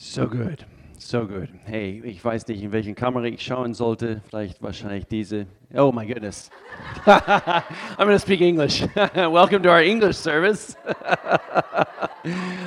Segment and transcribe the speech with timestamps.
[0.00, 0.64] So good,
[0.96, 1.48] so good.
[1.64, 4.22] Hey, ich weiß nicht, in welchen Kamera ich schauen sollte.
[4.28, 5.46] Vielleicht wahrscheinlich diese.
[5.74, 6.50] Oh my goodness.
[7.04, 8.82] I'm going to speak English.
[9.16, 10.76] Welcome to our English service.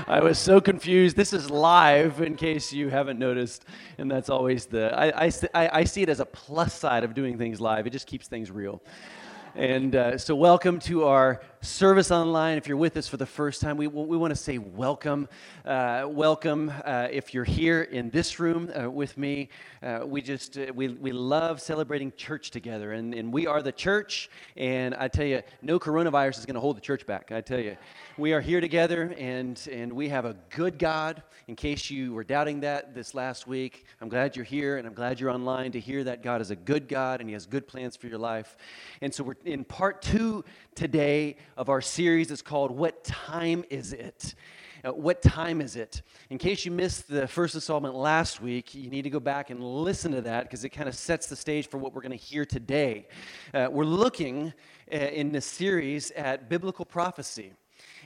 [0.10, 1.16] I was so confused.
[1.16, 3.64] This is live, in case you haven't noticed,
[3.98, 4.94] and that's always the.
[4.94, 7.88] I, I, I see it as a plus side of doing things live.
[7.88, 8.82] It just keeps things real.
[9.56, 12.58] And uh, so, welcome to our service online.
[12.58, 15.30] If you're with us for the first time, we, we want to say welcome.
[15.64, 19.50] Uh, welcome uh, if you're here in this room uh, with me.
[19.84, 22.94] Uh, we just, uh, we, we love celebrating church together.
[22.94, 24.32] And, and we are the church.
[24.58, 27.32] And I tell you, no coronavirus is going to hold the church back.
[27.32, 27.78] I tell you,
[28.18, 31.22] we are here together and, and we have a good God.
[31.48, 34.94] In case you were doubting that this last week, I'm glad you're here and I'm
[34.94, 37.68] glad you're online to hear that God is a good God and He has good
[37.68, 38.58] plans for your life.
[39.02, 42.32] And so we're in part two today of our series.
[42.32, 44.34] It's called What Time Is It?
[44.84, 46.02] Uh, what time is it?
[46.32, 49.64] In case you missed the first installment last week, you need to go back and
[49.64, 52.26] listen to that because it kind of sets the stage for what we're going to
[52.26, 53.08] hear today.
[53.54, 54.52] Uh, we're looking
[54.92, 57.54] uh, in this series at biblical prophecy.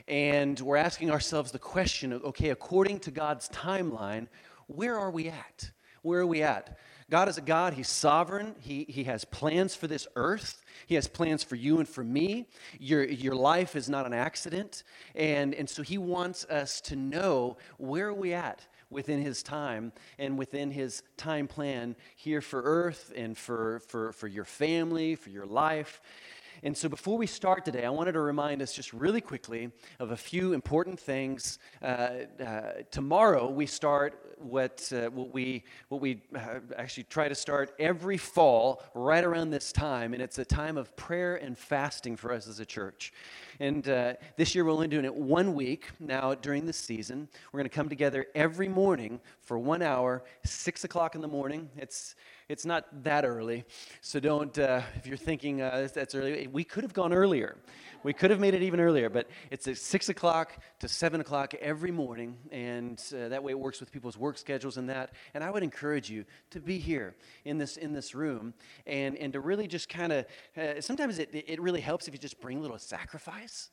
[0.06, 4.28] And we're asking ourselves the question okay, according to God's timeline,
[4.66, 5.70] where are we at?
[6.02, 6.76] Where are we at?
[7.08, 8.56] God is a God, He's sovereign.
[8.58, 10.62] He, he has plans for this earth.
[10.86, 12.46] He has plans for you and for me.
[12.80, 14.82] Your, your life is not an accident.
[15.14, 19.92] And, and so He wants us to know where are we at within His time
[20.18, 25.30] and within His time plan here for earth and for, for, for your family, for
[25.30, 26.00] your life.
[26.66, 30.10] And so, before we start today, I wanted to remind us just really quickly of
[30.10, 31.60] a few important things.
[31.80, 32.08] Uh,
[32.44, 37.72] uh, tomorrow, we start what, uh, what we, what we uh, actually try to start
[37.78, 42.32] every fall right around this time, and it's a time of prayer and fasting for
[42.32, 43.12] us as a church.
[43.60, 47.28] And uh, this year, we're only doing it one week now during the season.
[47.52, 51.70] We're going to come together every morning for one hour, six o'clock in the morning.
[51.76, 52.14] It's
[52.48, 53.64] it's not that early.
[54.02, 57.56] So don't, uh, if you're thinking uh, that's early, we could have gone earlier.
[58.02, 61.54] We could have made it even earlier, but it's at 6 o'clock to 7 o'clock
[61.54, 65.12] every morning, and uh, that way it works with people's work schedules and that.
[65.34, 67.14] And I would encourage you to be here
[67.44, 68.54] in this, in this room
[68.86, 72.18] and, and to really just kind of, uh, sometimes it, it really helps if you
[72.18, 73.70] just bring a little sacrifice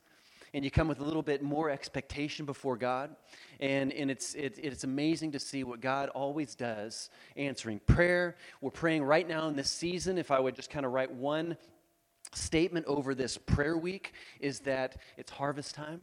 [0.53, 3.15] and you come with a little bit more expectation before God.
[3.59, 8.35] And, and it's, it, it's amazing to see what God always does answering prayer.
[8.61, 10.17] We're praying right now in this season.
[10.17, 11.57] If I would just kind of write one
[12.33, 16.01] statement over this prayer week, is that it's harvest time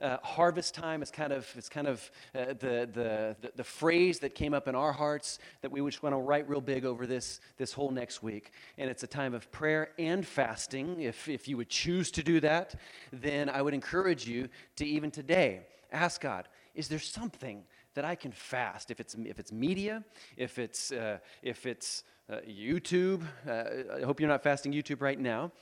[0.00, 4.18] uh, harvest time is kind of, it's kind of uh, the, the, the, the, phrase
[4.18, 7.06] that came up in our hearts that we just want to write real big over
[7.06, 8.52] this, this whole next week.
[8.76, 11.00] And it's a time of prayer and fasting.
[11.00, 12.74] If, if you would choose to do that,
[13.12, 17.62] then I would encourage you to even today ask God, is there something
[17.94, 18.90] that I can fast?
[18.90, 20.02] If it's, if it's media,
[20.36, 25.18] if it's, uh, if it's uh, YouTube, uh, I hope you're not fasting YouTube right
[25.18, 25.52] now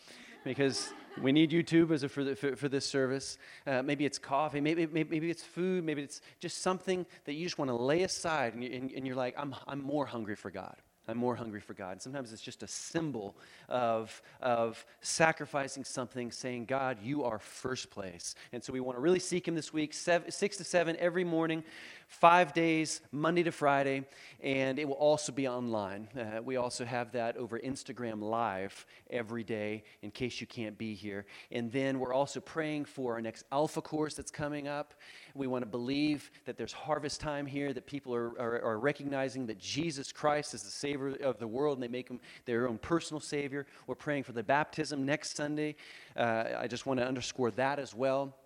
[0.45, 3.37] because we need YouTube as a, for, the, for, for, this service.
[3.67, 7.45] Uh, maybe it's coffee, maybe, maybe, maybe, it's food, maybe it's just something that you
[7.45, 10.37] just want to lay aside and, you, and, and you're like, I'm, I'm more hungry
[10.37, 10.77] for God.
[11.09, 11.93] I'm more hungry for God.
[11.93, 13.37] And sometimes it's just a symbol
[13.69, 18.37] of, of sacrificing something, saying, God, you are first place.
[18.53, 21.25] And so we want to really seek Him this week, seven, six to seven every
[21.25, 21.65] morning,
[22.13, 24.05] five days, Monday to Friday,
[24.43, 26.09] and it will also be online.
[26.17, 30.95] Uh, we also have that over Instagram Live every day in case you can't be
[30.95, 31.25] here.
[31.51, 34.95] And then we're also praying for our next Alpha course that's coming up.
[35.35, 39.47] We want to believe that there's harvest time here, that people are, are, are, recognizing
[39.47, 42.77] that Jesus Christ is the Savior of the world and they make him their own
[42.77, 43.67] personal Savior.
[43.87, 45.77] We're praying for the baptism next Sunday.
[46.15, 48.37] Uh, I just want to underscore that as well.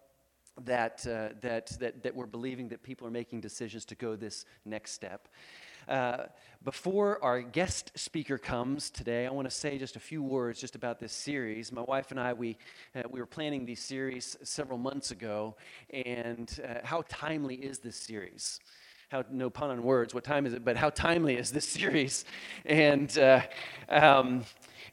[0.64, 4.46] That, uh, that, that, that we're believing that people are making decisions to go this
[4.64, 5.28] next step.
[5.88, 6.24] Uh,
[6.64, 10.74] before our guest speaker comes today, I want to say just a few words just
[10.74, 11.70] about this series.
[11.70, 12.56] My wife and I, we,
[12.94, 15.54] uh, we were planning these series several months ago,
[15.90, 18.58] and uh, how timely is this series?
[19.08, 20.64] How, no pun on words, what time is it?
[20.64, 22.24] But how timely is this series?
[22.64, 23.42] And uh,
[23.88, 24.44] um,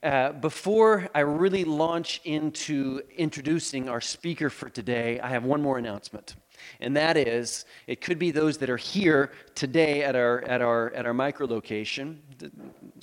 [0.03, 5.79] uh, before I really launch into introducing our speaker for today, I have one more
[5.79, 6.35] announcement
[6.79, 10.91] and that is it could be those that are here today at our at our
[10.93, 12.51] at our micro location it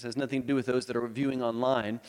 [0.03, 2.01] has nothing to do with those that are viewing online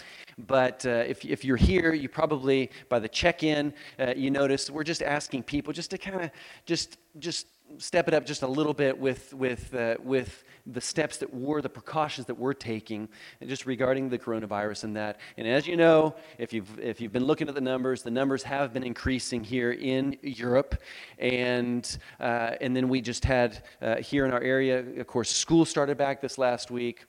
[0.48, 4.84] but uh, if, if you're here you probably by the check-in uh, you notice we're
[4.84, 6.32] just asking people just to kind of
[6.66, 11.18] just just step it up just a little bit with, with, uh, with the steps
[11.18, 13.10] that we're, the precautions that we're taking,
[13.46, 15.20] just regarding the coronavirus and that.
[15.38, 18.44] And as you know, if you've, if you've been looking at the numbers, the numbers
[18.44, 20.82] have been increasing here in Europe.
[21.20, 25.66] And, uh, and then we just had uh, here in our area, of course, school
[25.66, 27.06] started back this last week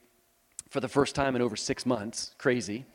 [0.71, 2.35] for the first time in over six months.
[2.39, 2.87] Crazy.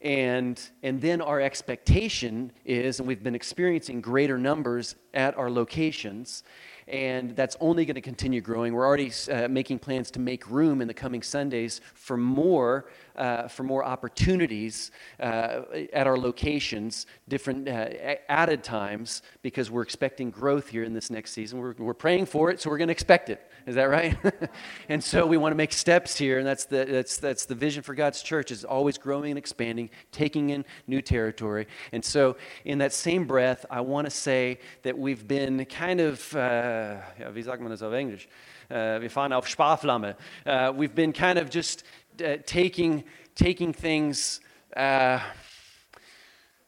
[0.00, 6.44] And, and then our expectation is, and we've been experiencing greater numbers at our locations,
[6.88, 8.72] and that's only going to continue growing.
[8.72, 12.86] We're already uh, making plans to make room in the coming Sundays for more,
[13.18, 15.62] uh, for more opportunities uh,
[15.92, 17.88] at our locations, different uh,
[18.28, 21.58] added times, because we're expecting growth here in this next season.
[21.58, 23.44] We're, we're praying for it, so we're going to expect it.
[23.66, 24.16] Is that right?
[24.88, 27.82] and so we want to make steps here, and that's the, that's, that's the vision
[27.82, 31.66] for God's church is always growing and expanding, taking in new territory.
[31.92, 36.34] And so in that same breath, I want to say that we've been kind of,
[36.34, 36.96] uh,
[37.34, 38.28] wie sagt man das auf Englisch?
[38.70, 40.14] Uh, fahren auf Sparflamme.
[40.44, 41.84] Uh, we've been kind of just
[42.22, 43.04] uh, taking,
[43.34, 44.40] taking things,
[44.76, 45.20] uh,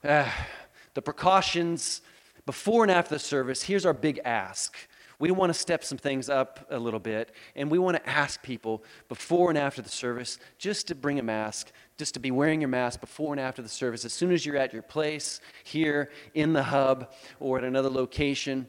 [0.04, 0.30] uh,
[0.94, 2.02] the precautions
[2.46, 3.62] before and after the service.
[3.62, 4.76] Here's our big ask
[5.20, 8.42] we want to step some things up a little bit, and we want to ask
[8.42, 12.62] people before and after the service just to bring a mask, just to be wearing
[12.62, 14.06] your mask before and after the service.
[14.06, 18.66] As soon as you're at your place, here in the hub, or at another location,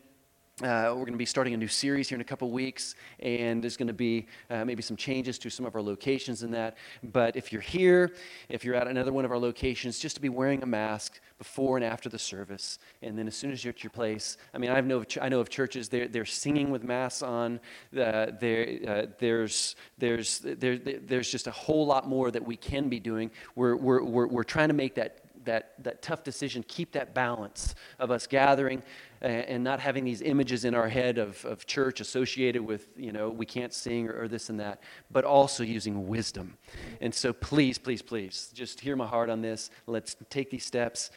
[0.64, 3.64] uh, we're going to be starting a new series here in a couple weeks, and
[3.64, 6.78] there's going to be uh, maybe some changes to some of our locations in that.
[7.04, 8.14] But if you're here,
[8.50, 11.78] if you're at another one of our locations, just to be wearing a mask before
[11.78, 12.78] and after the service.
[13.02, 15.30] And then as soon as you're at your place, I mean, I know of, I
[15.30, 17.60] know of churches, they're, they're singing with masks on.
[17.98, 23.00] Uh, uh, there's, there's, there, there's just a whole lot more that we can be
[23.00, 23.32] doing.
[23.56, 27.76] We're, we're, we're, we're trying to make that that, that tough decision, keep that balance
[28.00, 28.84] of us gathering
[29.22, 33.12] and, and not having these images in our head of, of church associated with, you
[33.12, 36.58] know, we can't sing or, or this and that, but also using wisdom.
[37.00, 39.70] And so please, please, please, just hear my heart on this.
[39.88, 41.12] Let's take these steps.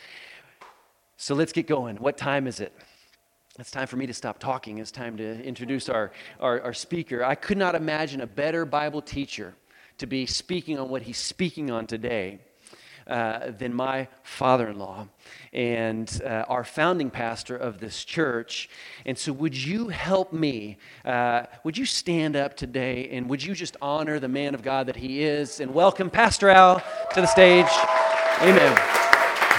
[1.17, 1.97] So let's get going.
[1.97, 2.73] What time is it?
[3.59, 4.79] It's time for me to stop talking.
[4.79, 6.11] It's time to introduce our,
[6.41, 7.25] our, our speaker.
[7.25, 9.55] I could not imagine a better Bible teacher
[9.99, 12.41] to be speaking on what he's speaking on today
[13.07, 15.07] uh, than my father in law
[15.53, 18.69] and uh, our founding pastor of this church.
[19.07, 20.79] And so, would you help me?
[21.05, 24.87] Uh, would you stand up today and would you just honor the man of God
[24.87, 26.83] that he is and welcome Pastor Al
[27.15, 27.67] to the stage?
[28.41, 28.77] Amen.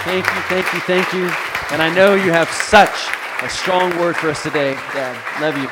[0.04, 1.30] Thank you, thank you, thank you.
[1.72, 3.08] And I know you have such
[3.42, 5.42] a strong word for us today, Dad.
[5.42, 5.68] Love you.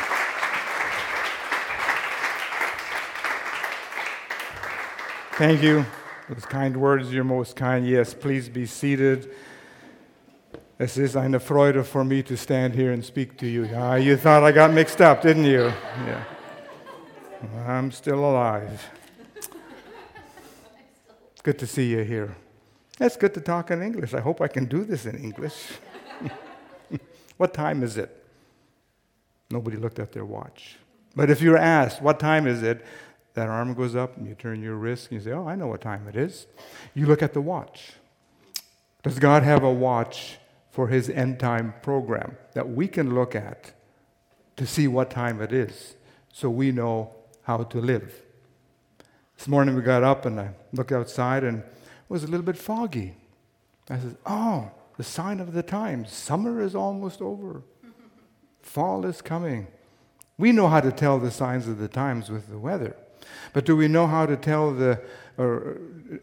[5.36, 5.84] Thank you.
[6.28, 7.86] Those kind words, your most kind.
[7.86, 9.30] Yes, please be seated.
[10.78, 13.68] Es ist eine Freude for me to stand here and speak to you.
[13.74, 15.72] Ah, you thought I got mixed up, didn't you?
[16.06, 16.24] Yeah.
[17.66, 18.82] I'm still alive.
[21.42, 22.34] Good to see you here.
[22.98, 24.14] It's good to talk in English.
[24.14, 25.54] I hope I can do this in English.
[27.36, 28.24] what time is it?
[29.50, 30.76] Nobody looked at their watch.
[31.14, 32.84] But if you're asked, what time is it?
[33.34, 35.66] That arm goes up and you turn your wrist and you say, Oh, I know
[35.66, 36.46] what time it is.
[36.94, 37.94] You look at the watch.
[39.02, 40.38] Does God have a watch
[40.70, 43.72] for his end time program that we can look at
[44.56, 45.96] to see what time it is
[46.32, 48.22] so we know how to live?
[49.36, 51.66] This morning we got up and I looked outside and it
[52.08, 53.14] was a little bit foggy.
[53.90, 56.12] I said, Oh, the sign of the times.
[56.12, 57.62] Summer is almost over,
[58.62, 59.66] fall is coming.
[60.38, 62.96] We know how to tell the signs of the times with the weather.
[63.52, 65.00] But do we know how to tell the
[65.36, 65.78] or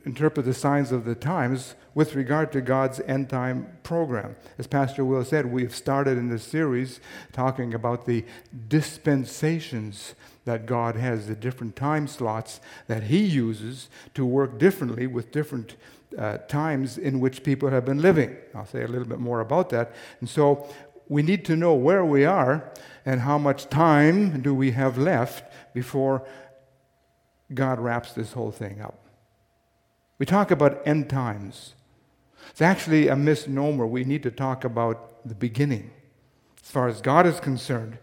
[0.05, 4.36] interpret the signs of the times with regard to God's end time program?
[4.58, 7.00] As Pastor Will said, we've started in this series
[7.34, 8.25] talking about the
[8.67, 10.15] dispensations
[10.46, 15.75] that God has, the different time slots that He uses to work differently with different
[16.17, 18.36] uh, times in which people have been living.
[18.55, 19.93] I'll say a little bit more about that.
[20.20, 20.67] And so
[21.08, 22.72] we need to know where we are
[23.05, 26.25] and how much time do we have left before
[27.53, 28.98] God wraps this whole thing up.
[30.17, 31.74] We talk about end times.
[32.50, 33.88] It's actually a misnomer.
[33.88, 35.91] We need to talk about the beginning.
[36.63, 37.98] As far as God is concerned,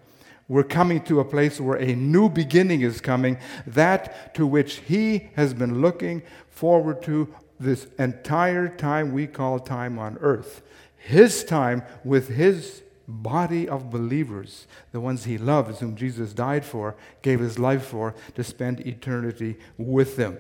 [0.49, 5.31] we're coming to a place where a new beginning is coming, that to which He
[5.37, 10.63] has been looking forward to this entire time we call time on earth.
[10.97, 16.95] His time with His body of believers, the ones he loves, whom Jesus died for,
[17.23, 20.39] gave his life for, to spend eternity with them.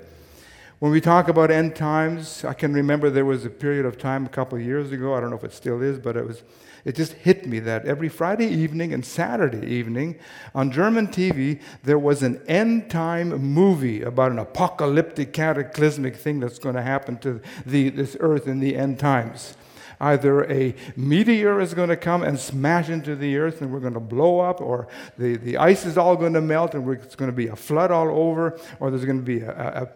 [0.78, 4.26] When we talk about end times, I can remember there was a period of time
[4.26, 6.42] a couple of years ago, I don't know if it still is, but it was
[6.84, 10.16] It just hit me that every Friday evening and Saturday evening
[10.54, 16.60] on German TV, there was an end time movie about an apocalyptic, cataclysmic thing that's
[16.60, 19.56] going to happen to the, this earth in the end times.
[20.00, 23.94] Either a meteor is going to come and smash into the earth and we're going
[23.94, 24.88] to blow up, or
[25.18, 27.90] the, the ice is all going to melt and it's going to be a flood
[27.90, 29.88] all over, or there's going to be a, a,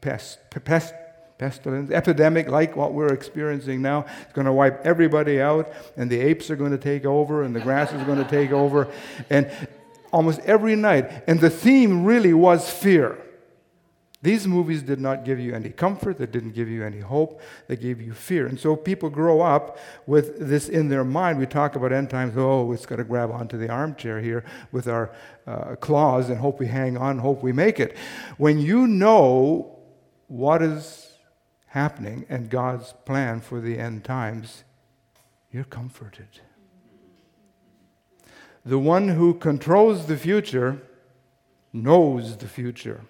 [0.00, 0.94] pest, pest,
[1.38, 4.06] pestilence, epidemic like what we're experiencing now.
[4.22, 7.54] It's going to wipe everybody out, and the apes are going to take over, and
[7.54, 8.88] the grass is going to take over.
[9.28, 9.50] And
[10.12, 13.18] almost every night, and the theme really was fear.
[14.22, 17.76] These movies did not give you any comfort, they didn't give you any hope, they
[17.76, 18.46] gave you fear.
[18.46, 21.38] And so people grow up with this in their mind.
[21.38, 24.88] We talk about end times, oh, it's got to grab onto the armchair here with
[24.88, 25.10] our
[25.46, 27.96] uh, claws and hope we hang on, hope we make it.
[28.36, 29.78] When you know
[30.26, 31.14] what is
[31.68, 34.64] happening and God's plan for the end times,
[35.50, 36.28] you're comforted.
[38.66, 40.82] The one who controls the future
[41.72, 43.00] knows the future.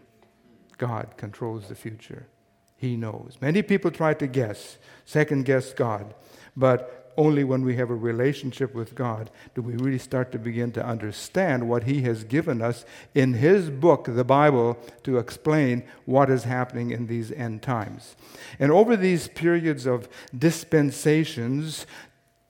[0.80, 2.26] God controls the future.
[2.74, 3.36] He knows.
[3.38, 6.14] Many people try to guess, second guess God,
[6.56, 10.72] but only when we have a relationship with God do we really start to begin
[10.72, 16.30] to understand what He has given us in His book, the Bible, to explain what
[16.30, 18.16] is happening in these end times.
[18.58, 21.86] And over these periods of dispensations,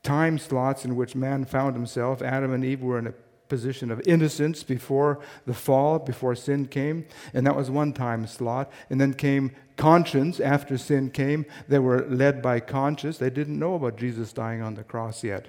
[0.05, 3.15] time slots in which man found himself, Adam and Eve were in a
[3.50, 7.04] position of innocence before the fall, before sin came.
[7.35, 8.73] And that was one time slot.
[8.88, 11.45] And then came conscience after sin came.
[11.69, 13.19] They were led by conscience.
[13.19, 15.49] They didn't know about Jesus dying on the cross yet.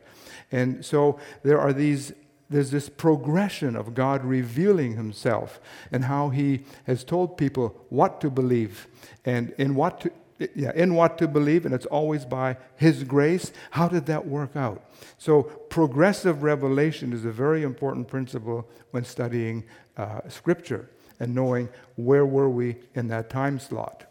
[0.52, 2.12] And so there are these.
[2.50, 8.30] There's this progression of God revealing Himself and how He has told people what to
[8.30, 8.88] believe
[9.24, 10.12] and in what to,
[10.56, 13.52] yeah, in what to believe, and it's always by His grace.
[13.72, 14.84] How did that work out?
[15.18, 19.64] So, progressive revelation is a very important principle when studying
[19.98, 24.06] uh, Scripture and knowing where were we in that time slot.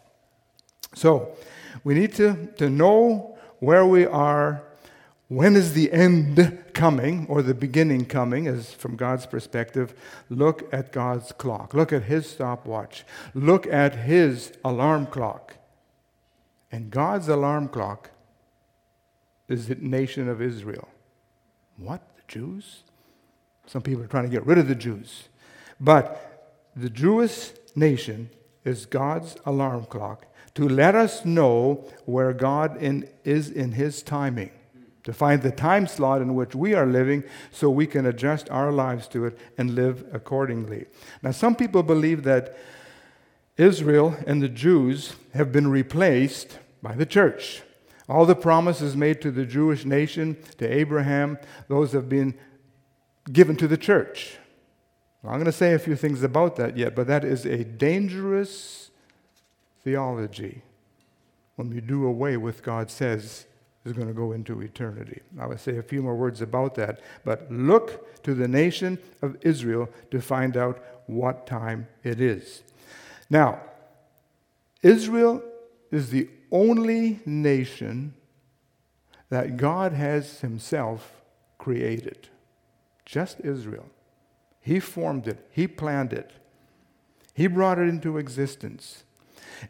[0.95, 1.35] So,
[1.83, 4.63] we need to, to know where we are,
[5.27, 9.93] when is the end coming, or the beginning coming, as from God's perspective.
[10.29, 15.55] Look at God's clock, look at His stopwatch, look at His alarm clock.
[16.71, 18.11] And God's alarm clock
[19.47, 20.87] is the nation of Israel.
[21.77, 22.01] What?
[22.15, 22.83] The Jews?
[23.65, 25.29] Some people are trying to get rid of the Jews.
[25.79, 28.29] But the Jewish nation
[28.63, 30.25] is God's alarm clock
[30.55, 34.51] to let us know where God in, is in His timing,
[35.03, 38.71] to find the time slot in which we are living so we can adjust our
[38.71, 40.85] lives to it and live accordingly.
[41.21, 42.57] Now, some people believe that
[43.61, 47.61] Israel and the Jews have been replaced by the church.
[48.09, 51.37] All the promises made to the Jewish nation, to Abraham,
[51.67, 52.33] those have been
[53.31, 54.37] given to the church.
[55.23, 58.89] I'm going to say a few things about that yet, but that is a dangerous
[59.83, 60.63] theology
[61.55, 63.45] when we do away with God says
[63.85, 65.21] is going to go into eternity.
[65.39, 69.37] I will say a few more words about that, but look to the nation of
[69.41, 72.63] Israel to find out what time it is.
[73.31, 73.61] Now,
[74.83, 75.41] Israel
[75.89, 78.13] is the only nation
[79.29, 81.21] that God has Himself
[81.57, 82.27] created.
[83.05, 83.85] Just Israel.
[84.59, 86.31] He formed it, He planned it,
[87.33, 89.05] He brought it into existence.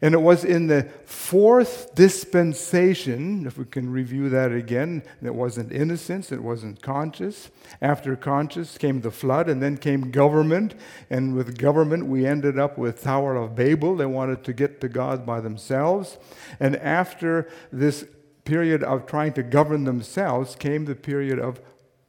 [0.00, 5.72] And it was in the fourth dispensation, if we can review that again, it wasn't
[5.72, 7.50] innocence, it wasn't conscious.
[7.80, 10.74] After conscious came the flood, and then came government.
[11.10, 13.96] And with government, we ended up with Tower of Babel.
[13.96, 16.18] They wanted to get to God by themselves.
[16.58, 18.06] And after this
[18.44, 21.60] period of trying to govern themselves came the period of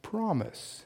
[0.02, 0.86] promise.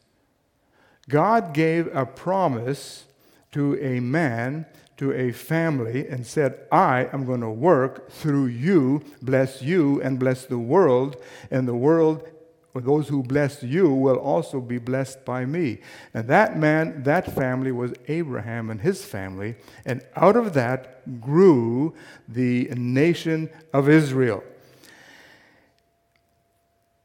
[1.10, 3.06] God gave a promise
[3.52, 4.66] to a man
[4.98, 10.20] to a family and said, I am going to work through you, bless you, and
[10.20, 11.18] bless the world,
[11.52, 12.28] and the world,
[12.74, 15.80] or those who bless you, will also be blessed by me.
[16.14, 21.94] And that man, that family was Abraham and his family, and out of that grew
[22.28, 24.44] the nation of Israel.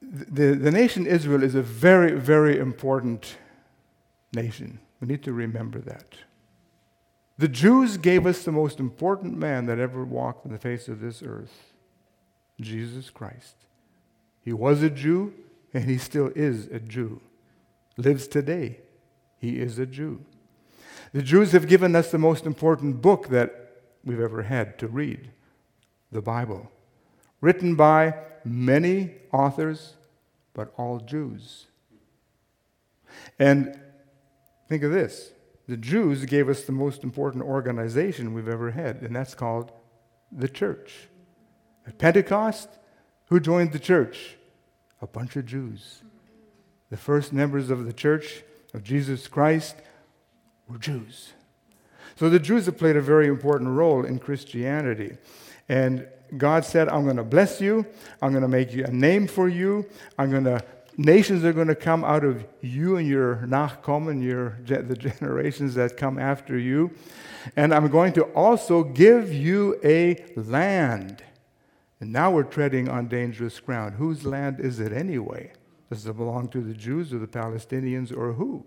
[0.00, 3.36] The, the nation Israel is a very, very important
[4.34, 4.78] nation.
[5.00, 6.14] We need to remember that.
[7.38, 11.00] The Jews gave us the most important man that ever walked on the face of
[11.00, 11.72] this earth
[12.60, 13.56] Jesus Christ.
[14.40, 15.34] He was a Jew,
[15.72, 17.20] and he still is a Jew.
[17.96, 18.80] Lives today.
[19.38, 20.24] He is a Jew.
[21.12, 23.72] The Jews have given us the most important book that
[24.04, 25.30] we've ever had to read
[26.10, 26.70] the Bible,
[27.40, 29.94] written by many authors,
[30.54, 31.66] but all Jews.
[33.38, 33.78] And
[34.68, 35.32] think of this
[35.72, 39.72] the Jews gave us the most important organization we've ever had, and that's called
[40.30, 41.08] the church.
[41.86, 42.68] At Pentecost,
[43.28, 44.36] who joined the church?
[45.00, 46.02] A bunch of Jews.
[46.90, 48.42] The first members of the church
[48.74, 49.76] of Jesus Christ
[50.68, 51.32] were Jews.
[52.16, 55.16] So the Jews have played a very important role in Christianity.
[55.70, 57.86] And God said, I'm going to bless you.
[58.20, 59.86] I'm going to make you a name for you.
[60.18, 60.62] I'm going to
[60.96, 65.96] nations are going to come out of you and your nachkommen, your the generations that
[65.96, 66.90] come after you.
[67.56, 71.22] And I'm going to also give you a land.
[72.00, 73.94] And now we're treading on dangerous ground.
[73.94, 75.52] Whose land is it anyway?
[75.90, 78.64] Does it belong to the Jews or the Palestinians or who?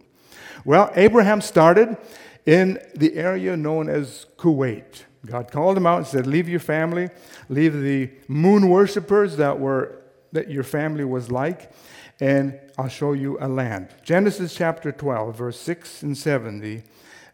[0.63, 1.97] Well, Abraham started
[2.45, 5.03] in the area known as Kuwait.
[5.25, 7.09] God called him out and said, Leave your family,
[7.49, 10.01] leave the moon worshippers that were
[10.31, 11.71] that your family was like,
[12.19, 13.89] and I'll show you a land.
[14.03, 16.81] Genesis chapter 12, verse 6 and 7, the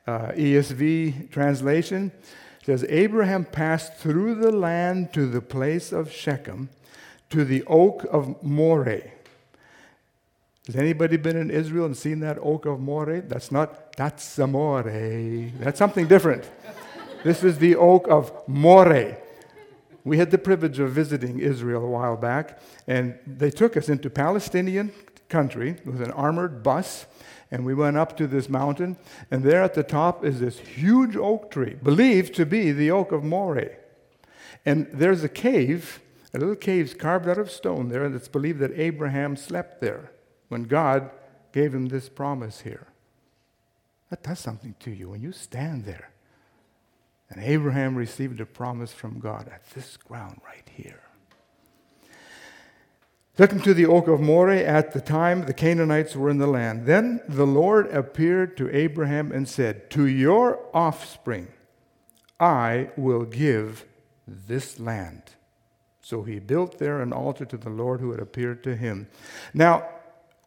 [0.08, 2.12] uh, ESV translation
[2.64, 6.70] says, Abraham passed through the land to the place of Shechem,
[7.30, 9.12] to the oak of Moreh.
[10.68, 13.22] Has anybody been in Israel and seen that oak of Moreh?
[13.22, 15.52] That's not, that's a Moreh.
[15.60, 16.50] That's something different.
[17.24, 19.18] this is the oak of Moreh.
[20.04, 24.10] We had the privilege of visiting Israel a while back, and they took us into
[24.10, 24.92] Palestinian
[25.30, 27.06] country with an armored bus,
[27.52, 28.98] and we went up to this mountain,
[29.30, 33.12] and there at the top is this huge oak tree, believed to be the oak
[33.12, 33.76] of Moreh.
[34.66, 36.02] And there's a cave,
[36.34, 40.12] a little cave carved out of stone there, that's believed that Abraham slept there
[40.50, 41.12] when God
[41.52, 42.88] gave him this promise here.
[44.10, 46.12] That does something to you when you stand there
[47.32, 51.02] and Abraham received a promise from God at this ground right here.
[53.38, 54.62] Took him to the oak of Moreh.
[54.62, 56.86] At the time, the Canaanites were in the land.
[56.86, 61.48] Then the Lord appeared to Abraham and said, To your offspring
[62.40, 63.86] I will give
[64.28, 65.24] this land.
[66.02, 69.08] So he built there an altar to the Lord who had appeared to him.
[69.54, 69.88] Now,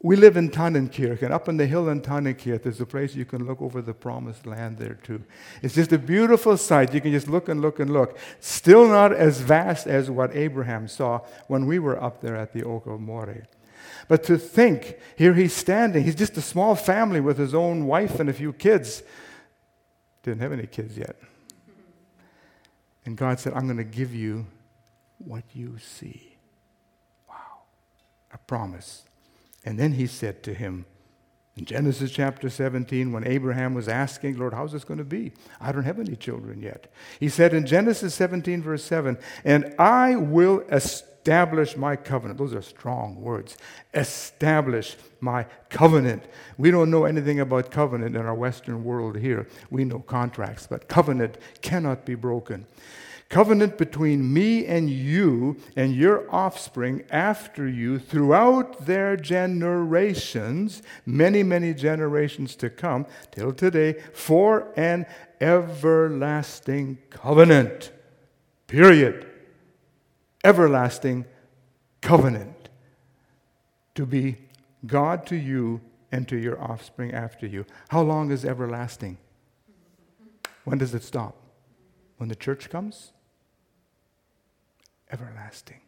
[0.04, 3.24] we live in Tannenkirch, and up on the hill in Tannenkirch, there's a place you
[3.24, 5.24] can look over the promised land there too.
[5.62, 6.92] It's just a beautiful sight.
[6.92, 8.18] You can just look and look and look.
[8.38, 12.64] Still not as vast as what Abraham saw when we were up there at the
[12.64, 13.46] Oak of Moreh.
[14.06, 18.20] But to think, here he's standing, he's just a small family with his own wife
[18.20, 19.02] and a few kids.
[20.22, 21.16] Didn't have any kids yet.
[23.06, 24.48] And God said, I'm going to give you
[25.16, 26.36] what you see.
[27.26, 27.62] Wow.
[28.34, 29.04] A promise.
[29.64, 30.86] And then he said to him,
[31.56, 35.32] in Genesis chapter 17, when Abraham was asking, Lord, how's this going to be?
[35.60, 36.92] I don't have any children yet.
[37.20, 42.38] He said in Genesis 17, verse 7, and I will establish my covenant.
[42.38, 43.56] Those are strong words.
[43.94, 46.24] Establish my covenant.
[46.58, 49.48] We don't know anything about covenant in our Western world here.
[49.70, 52.66] We know contracts, but covenant cannot be broken
[53.34, 61.74] covenant between me and you and your offspring after you throughout their generations, many, many
[61.74, 65.04] generations to come, till today, for an
[65.40, 67.90] everlasting covenant.
[68.68, 69.26] Period.
[70.44, 71.24] Everlasting
[72.02, 72.68] covenant.
[73.96, 74.36] To be
[74.86, 75.80] God to you
[76.12, 77.66] and to your offspring after you.
[77.88, 79.18] How long is everlasting?
[80.62, 81.34] When does it stop?
[82.16, 83.10] When the church comes?
[85.14, 85.80] Everlasting.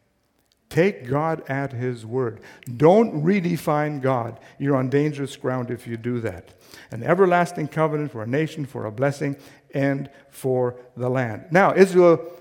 [0.69, 2.41] Take God at His word.
[2.75, 4.39] Don't redefine God.
[4.57, 6.53] You're on dangerous ground if you do that.
[6.91, 9.37] An everlasting covenant for a nation, for a blessing,
[9.73, 11.45] and for the land.
[11.51, 12.33] Now, Israel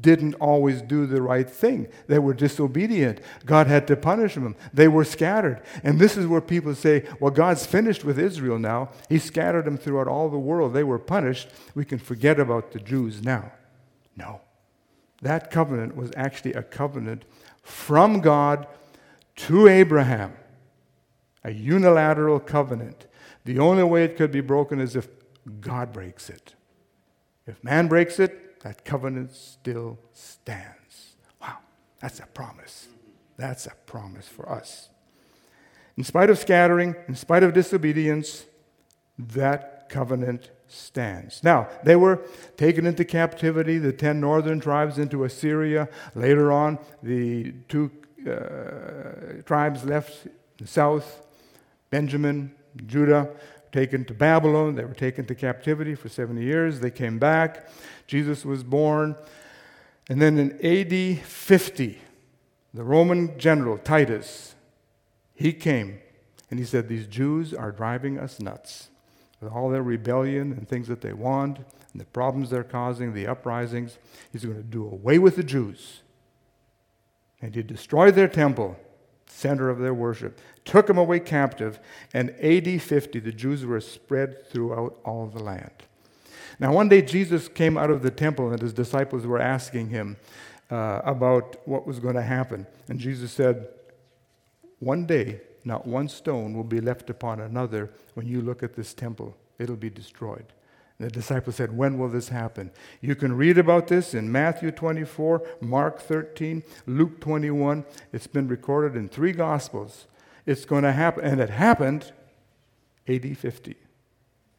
[0.00, 1.88] didn't always do the right thing.
[2.06, 3.20] They were disobedient.
[3.44, 4.54] God had to punish them.
[4.72, 5.62] They were scattered.
[5.82, 8.90] And this is where people say, well, God's finished with Israel now.
[9.08, 10.72] He scattered them throughout all the world.
[10.72, 11.48] They were punished.
[11.74, 13.50] We can forget about the Jews now.
[14.16, 14.40] No.
[15.22, 17.24] That covenant was actually a covenant
[17.62, 18.66] from God
[19.36, 20.34] to Abraham,
[21.44, 23.06] a unilateral covenant.
[23.44, 25.08] The only way it could be broken is if
[25.60, 26.54] God breaks it.
[27.46, 31.14] If man breaks it, that covenant still stands.
[31.40, 31.58] Wow,
[32.00, 32.88] that's a promise.
[33.36, 34.90] That's a promise for us.
[35.96, 38.44] In spite of scattering, in spite of disobedience,
[39.18, 41.42] that covenant stands.
[41.42, 42.22] Now, they were
[42.56, 45.88] taken into captivity, the ten northern tribes into Assyria.
[46.14, 47.90] Later on, the two
[48.28, 50.28] uh, tribes left
[50.58, 51.26] the south,
[51.90, 52.54] Benjamin,
[52.86, 53.30] Judah,
[53.72, 54.74] taken to Babylon.
[54.74, 56.80] They were taken to captivity for 70 years.
[56.80, 57.68] They came back.
[58.06, 59.16] Jesus was born.
[60.08, 61.98] And then in AD 50,
[62.74, 64.54] the Roman general Titus
[65.34, 66.00] He came
[66.50, 68.89] and he said, These Jews are driving us nuts
[69.40, 73.26] with all their rebellion and things that they want and the problems they're causing, the
[73.26, 73.98] uprisings.
[74.32, 76.02] He's going to do away with the Jews.
[77.40, 78.76] And he destroyed their temple,
[79.26, 81.80] center of their worship, took them away captive,
[82.12, 85.70] and AD 50, the Jews were spread throughout all the land.
[86.58, 90.18] Now, one day Jesus came out of the temple, and his disciples were asking him
[90.70, 92.66] uh, about what was going to happen.
[92.88, 93.68] And Jesus said,
[94.78, 98.94] One day, not one stone will be left upon another when you look at this
[98.94, 99.36] temple.
[99.58, 100.46] It'll be destroyed.
[100.98, 102.70] And the disciples said, When will this happen?
[103.00, 107.84] You can read about this in Matthew 24, Mark 13, Luke 21.
[108.12, 110.06] It's been recorded in three Gospels.
[110.46, 111.24] It's going to happen.
[111.24, 112.12] And it happened
[113.08, 113.76] AD 50.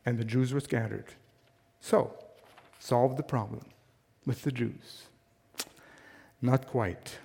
[0.05, 1.13] And the Jews were scattered.
[1.79, 2.13] So,
[2.79, 3.65] solve the problem
[4.25, 5.03] with the Jews.
[6.41, 7.17] Not quite.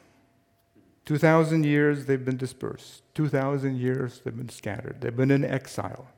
[1.07, 3.03] 2,000 years they've been dispersed.
[3.15, 5.01] 2,000 years they've been scattered.
[5.01, 6.09] They've been in exile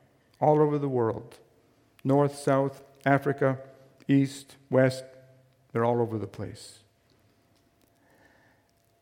[0.41, 1.39] all over the world
[2.05, 3.59] north, south, Africa,
[4.07, 5.05] east, west.
[5.73, 6.79] They're all over the place.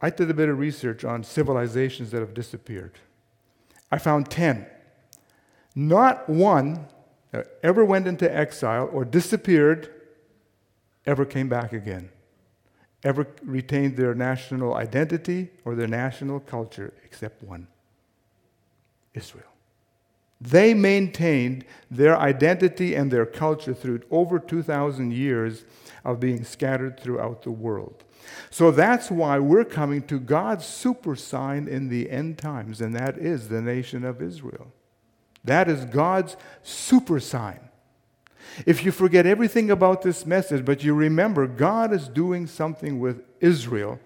[0.02, 2.98] I did a bit of research on civilizations that have disappeared.
[3.92, 4.66] I found 10.
[5.74, 6.86] Not one
[7.30, 9.92] that ever went into exile or disappeared
[11.06, 12.10] ever came back again
[13.06, 17.68] ever retained their national identity or their national culture except one
[19.14, 19.52] Israel.
[20.40, 25.64] They maintained their identity and their culture through over 2,000 years
[26.04, 28.04] of being scattered throughout the world.
[28.50, 33.16] So that's why we're coming to God's super sign in the end times, and that
[33.16, 34.72] is the nation of Israel.
[35.44, 37.60] That is God's super sign.
[38.64, 43.22] If you forget everything about this message, but you remember God is doing something with
[43.40, 43.98] Israel,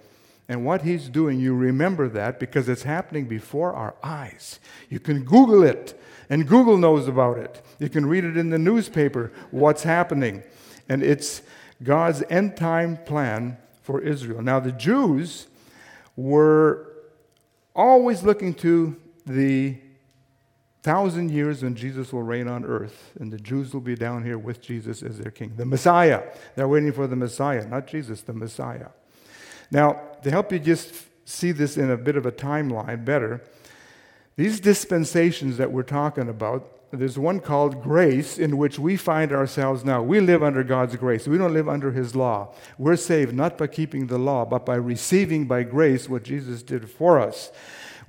[0.48, 4.58] and what He's doing, you remember that because it's happening before our eyes.
[4.88, 7.62] You can Google it, and Google knows about it.
[7.78, 10.42] You can read it in the newspaper, what's happening.
[10.88, 11.42] And it's
[11.82, 14.42] God's end time plan for Israel.
[14.42, 15.46] Now, the Jews
[16.16, 16.88] were
[17.74, 19.76] always looking to the
[20.82, 24.38] thousand years when Jesus will reign on earth, and the Jews will be down here
[24.38, 25.52] with Jesus as their king.
[25.56, 26.22] The Messiah.
[26.56, 28.88] They're waiting for the Messiah, not Jesus, the Messiah.
[29.70, 33.42] Now, to help you just see this in a bit of a timeline better,
[34.36, 39.84] these dispensations that we're talking about, there's one called grace in which we find ourselves
[39.84, 40.02] now.
[40.02, 41.28] We live under God's grace.
[41.28, 42.52] We don't live under His law.
[42.78, 46.90] We're saved not by keeping the law, but by receiving by grace what Jesus did
[46.90, 47.52] for us.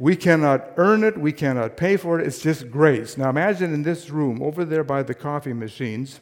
[0.02, 3.20] We cannot earn it, we cannot pay for it, it's just grace.
[3.20, 6.22] Now imagine in this room, over there by the coffee machines,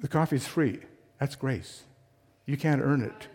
[0.00, 0.78] the coffee's free.
[1.18, 1.82] That's grace.
[2.44, 3.26] You can't earn it,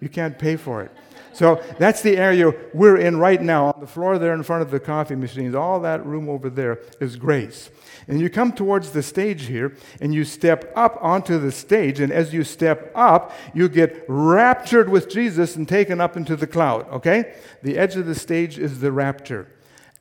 [0.00, 0.90] you can't pay for it.
[1.32, 3.66] So that's the area we're in right now.
[3.66, 6.80] On the floor there in front of the coffee machines, all that room over there
[7.00, 7.70] is grace.
[8.08, 12.00] And you come towards the stage here and you step up onto the stage.
[12.00, 16.46] And as you step up, you get raptured with Jesus and taken up into the
[16.46, 16.88] cloud.
[16.90, 17.34] Okay?
[17.62, 19.46] The edge of the stage is the rapture.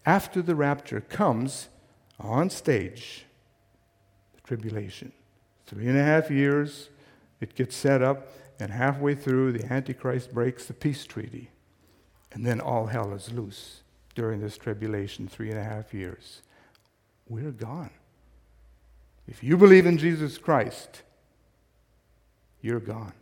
[0.07, 1.67] After the rapture comes
[2.19, 3.25] on stage
[4.33, 5.11] the tribulation.
[5.67, 6.89] Three and a half years,
[7.41, 8.29] it gets set up.
[8.59, 11.51] And halfway through, the Antichrist breaks the peace treaty.
[12.31, 13.81] And then all hell is loose
[14.15, 16.41] during this tribulation, three and a half years.
[17.29, 17.91] We're gone.
[19.27, 21.03] If you believe in Jesus Christ,
[22.61, 23.13] you're gone.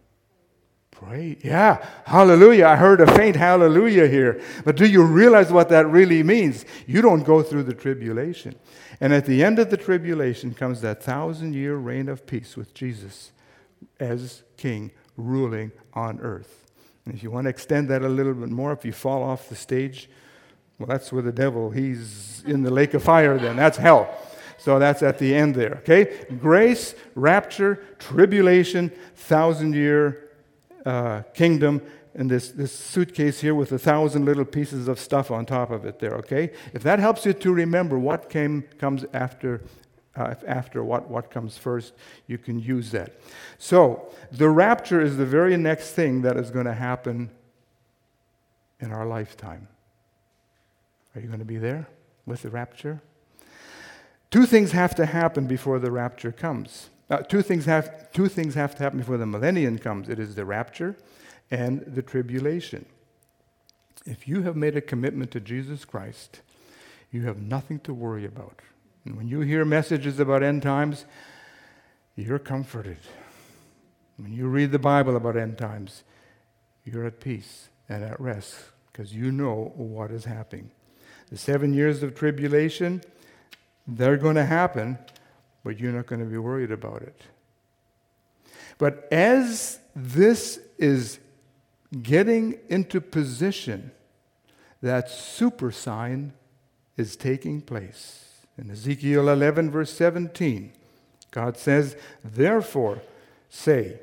[0.91, 1.37] Pray.
[1.43, 2.67] Yeah, hallelujah.
[2.67, 4.41] I heard a faint hallelujah here.
[4.63, 6.63] But do you realize what that really means?
[6.87, 8.55] You don't go through the tribulation.
[9.01, 12.73] And at the end of the tribulation comes that thousand year reign of peace with
[12.73, 13.31] Jesus
[13.99, 16.65] as king ruling on earth.
[17.05, 19.49] And if you want to extend that a little bit more, if you fall off
[19.49, 20.09] the stage,
[20.79, 23.55] well, that's where the devil, he's in the lake of fire then.
[23.55, 24.13] That's hell.
[24.57, 26.25] So that's at the end there, okay?
[26.39, 30.31] Grace, rapture, tribulation, thousand year
[30.85, 31.81] uh, kingdom,
[32.15, 35.85] and this, this suitcase here with a thousand little pieces of stuff on top of
[35.85, 36.51] it there, okay?
[36.73, 39.61] If that helps you to remember what came, comes after
[40.15, 41.93] uh, after what, what comes first,
[42.27, 43.19] you can use that.
[43.57, 47.29] So, the rapture is the very next thing that is going to happen
[48.79, 49.67] in our lifetime.
[51.15, 51.87] Are you going to be there
[52.25, 53.01] with the rapture?
[54.31, 56.89] Two things have to happen before the rapture comes.
[57.09, 60.35] Uh, two, things have, two things have to happen before the millennium comes it is
[60.35, 60.97] the rapture
[61.51, 62.85] and the tribulation.
[64.05, 66.41] If you have made a commitment to Jesus Christ,
[67.11, 68.61] you have nothing to worry about.
[69.05, 71.05] And when you hear messages about end times,
[72.15, 72.97] you're comforted.
[74.17, 76.03] When you read the Bible about end times,
[76.83, 78.55] you're at peace and at rest
[78.91, 80.71] because you know what is happening.
[81.29, 83.01] the seven years of tribulation,
[83.87, 84.97] they're going to happen,
[85.63, 87.21] but you're not going to be worried about it.
[88.77, 91.19] But as this is
[92.01, 93.91] getting into position,
[94.81, 96.33] that super sign
[96.97, 98.24] is taking place.
[98.57, 100.71] In Ezekiel 11, verse 17,
[101.31, 103.01] God says, Therefore,
[103.49, 103.99] say,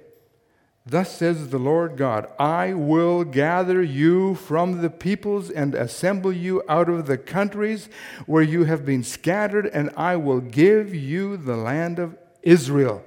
[0.84, 6.62] Thus says the Lord God, I will gather you from the peoples and assemble you
[6.68, 7.88] out of the countries
[8.26, 13.02] where you have been scattered, and I will give you the land of Israel.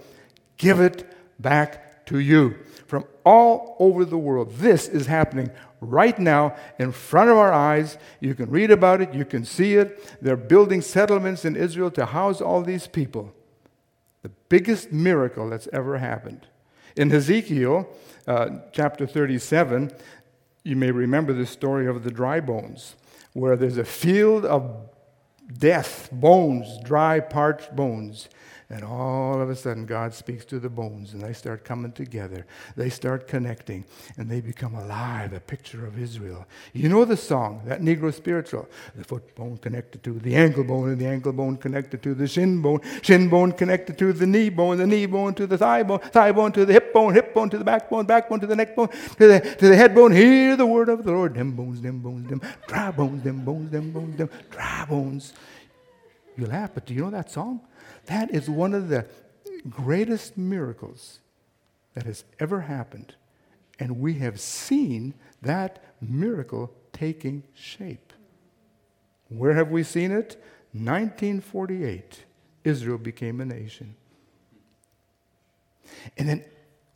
[0.58, 2.56] Give it back to you.
[2.88, 5.50] From all over the world, this is happening
[5.82, 7.98] right now in front of our eyes.
[8.20, 10.18] You can read about it, you can see it.
[10.22, 13.34] They're building settlements in Israel to house all these people.
[14.22, 16.48] The biggest miracle that's ever happened.
[16.96, 17.88] In Ezekiel
[18.28, 19.92] uh, chapter 37,
[20.64, 22.96] you may remember the story of the dry bones,
[23.34, 24.90] where there's a field of
[25.58, 28.30] death, bones, dry, parched bones.
[28.70, 32.48] And all of a sudden, God speaks to the bones, and they start coming together.
[32.76, 33.86] They start connecting,
[34.18, 36.48] and they become alive, a picture of Israel.
[36.74, 38.68] You know the song, that Negro spiritual.
[38.96, 42.28] The foot bone connected to the ankle bone, and the ankle bone connected to the
[42.28, 45.84] shin bone, shin bone connected to the knee bone, the knee bone to the thigh
[45.84, 48.56] bone, thigh bone to the hip bone, hip bone to the backbone, backbone to the
[48.56, 50.12] neck bone, to the, to the head bone.
[50.12, 51.36] Hear the word of the Lord.
[51.36, 55.34] Them bones, them bones, them dry bones, them bones, them bones, them dry bones.
[56.36, 57.62] You laugh, but do you know that song?
[58.06, 59.06] That is one of the
[59.70, 61.20] greatest miracles
[61.94, 63.16] that has ever happened.
[63.80, 68.14] And we have seen that miracle taking shape.
[69.30, 70.42] Where have we seen it?
[70.74, 72.26] 1948,
[72.64, 73.96] Israel became a nation.
[76.18, 76.44] And then,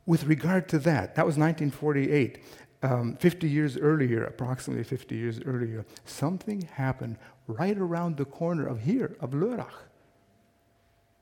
[0.06, 2.44] with regard to that, that was 1948.
[2.82, 7.18] Um, 50 years earlier, approximately 50 years earlier, something happened
[7.48, 9.89] right around the corner of here, of Lörrach.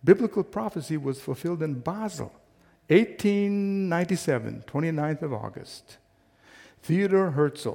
[0.03, 2.31] Biblical prophecy was fulfilled in Basel,
[2.87, 5.97] 1897, 29th of August.
[6.81, 7.73] Theodor Herzl,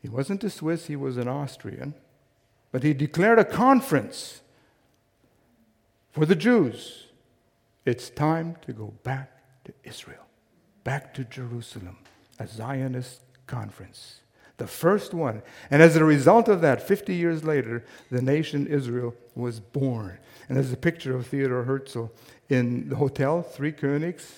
[0.00, 1.94] he wasn't a Swiss, he was an Austrian,
[2.70, 4.42] but he declared a conference
[6.12, 7.06] for the Jews.
[7.84, 10.26] It's time to go back to Israel,
[10.84, 11.98] back to Jerusalem,
[12.38, 14.20] a Zionist conference
[14.62, 15.42] the first one.
[15.72, 20.18] And as a result of that, 50 years later, the nation Israel was born.
[20.48, 22.06] And there's a picture of Theodor Herzl
[22.48, 24.30] in the hotel, Three Königs,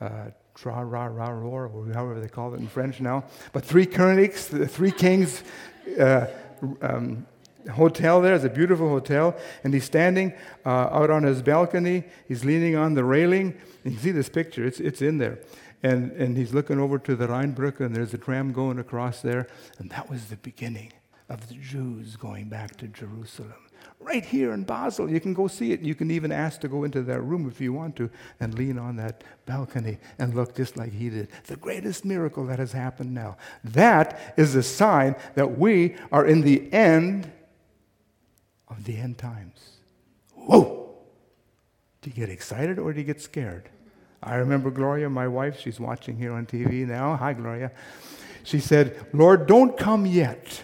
[0.00, 3.24] uh, Tra Ra Ra Roar, or however they call it in French now.
[3.52, 5.42] But Three Königs, the Three Kings
[6.00, 6.28] uh,
[6.80, 7.26] um,
[7.72, 8.36] hotel there.
[8.36, 9.36] It's a beautiful hotel.
[9.64, 10.32] And he's standing
[10.64, 12.04] uh, out on his balcony.
[12.28, 13.58] He's leaning on the railing.
[13.82, 15.40] You can see this picture, it's, it's in there.
[15.82, 19.46] And, and he's looking over to the Rheinbrücke, and there's a tram going across there.
[19.78, 20.92] And that was the beginning
[21.28, 23.54] of the Jews going back to Jerusalem.
[23.98, 25.10] Right here in Basel.
[25.10, 25.80] You can go see it.
[25.80, 28.10] You can even ask to go into that room if you want to
[28.40, 31.28] and lean on that balcony and look just like he did.
[31.46, 33.36] The greatest miracle that has happened now.
[33.64, 37.30] That is a sign that we are in the end
[38.68, 39.78] of the end times.
[40.34, 40.94] Whoa!
[42.02, 43.70] Do you get excited or do you get scared?
[44.22, 47.16] I remember Gloria, my wife, she's watching here on TV now.
[47.16, 47.70] Hi, Gloria.
[48.42, 50.62] She said, Lord, don't come yet.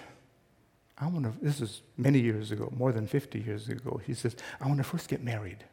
[0.98, 4.00] I want to, this is many years ago, more than 50 years ago.
[4.06, 5.64] She says, I want to first get married.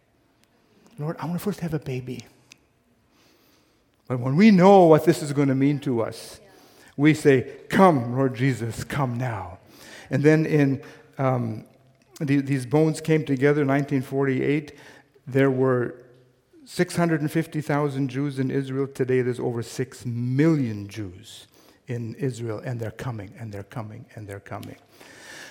[0.98, 2.26] Lord, I want to first have a baby.
[4.08, 6.40] But when we know what this is going to mean to us,
[6.98, 9.60] we say, Come, Lord Jesus, come now.
[10.10, 10.82] And then in
[11.20, 11.66] um,
[12.20, 14.74] the, these bones came together in 1948.
[15.28, 15.96] There were
[16.72, 18.86] 650,000 Jews in Israel.
[18.86, 21.48] Today there's over 6 million Jews
[21.88, 24.76] in Israel, and they're coming, and they're coming, and they're coming.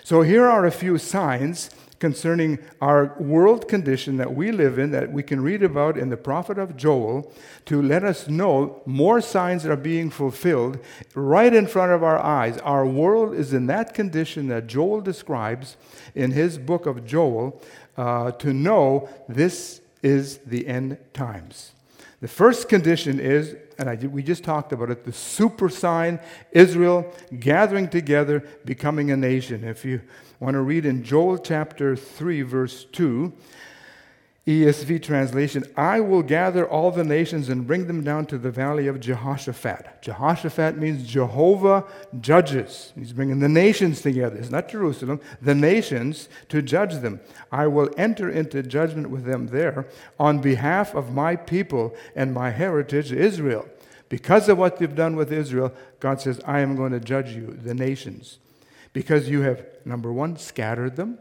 [0.04, 5.10] So here are a few signs concerning our world condition that we live in that
[5.12, 7.32] we can read about in the prophet of Joel
[7.64, 10.78] to let us know more signs are being fulfilled
[11.16, 12.58] right in front of our eyes.
[12.58, 15.76] Our world is in that condition that Joel describes
[16.14, 17.60] in his book of Joel
[17.96, 21.72] uh, to know this is the end times.
[22.20, 26.18] The first condition is, and I, we just talked about it, the super sign
[26.50, 29.62] Israel gathering together, becoming a nation.
[29.62, 30.00] If you
[30.40, 33.32] want to read in Joel chapter 3, verse 2,
[34.48, 38.86] ESV translation, I will gather all the nations and bring them down to the valley
[38.86, 40.00] of Jehoshaphat.
[40.00, 41.84] Jehoshaphat means Jehovah
[42.18, 42.94] judges.
[42.94, 44.38] He's bringing the nations together.
[44.38, 47.20] It's not Jerusalem, the nations to judge them.
[47.52, 49.86] I will enter into judgment with them there
[50.18, 53.68] on behalf of my people and my heritage, Israel.
[54.08, 57.48] Because of what they've done with Israel, God says, I am going to judge you,
[57.48, 58.38] the nations
[58.94, 61.18] Because you have, number one, scattered them.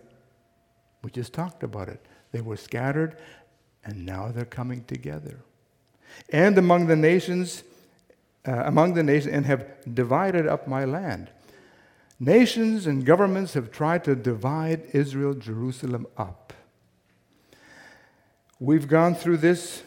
[1.03, 2.06] We just talked about it.
[2.31, 3.17] They were scattered,
[3.83, 5.39] and now they're coming together.
[6.29, 7.63] And among the nations,
[8.47, 11.29] uh, among the nations, and have divided up my land.
[12.19, 16.53] Nations and governments have tried to divide Israel, Jerusalem up.
[18.59, 19.83] We've gone through this.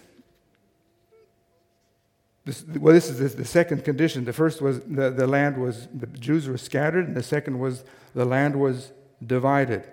[2.44, 4.24] this well, this is the second condition.
[4.24, 7.82] The first was the, the land was, the Jews were scattered, and the second was
[8.14, 8.92] the land was
[9.26, 9.84] divided.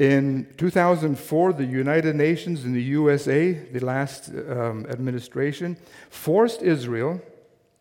[0.00, 5.76] In 2004, the United Nations and the USA, the last um, administration,
[6.08, 7.20] forced Israel